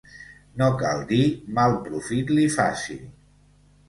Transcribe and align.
No 0.59 0.69
cal 0.77 1.03
dir 1.11 1.19
mal 1.57 1.75
profit 1.87 2.31
li 2.39 2.47
faci. 2.55 2.97